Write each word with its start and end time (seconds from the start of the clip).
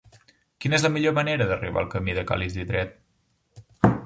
Quina 0.63 0.77
és 0.77 0.85
la 0.85 0.91
millor 0.95 1.13
manera 1.19 1.47
d'arribar 1.51 1.83
al 1.83 1.93
camí 1.93 2.17
de 2.21 2.25
Ca 2.33 2.39
l'Isidret? 2.43 2.99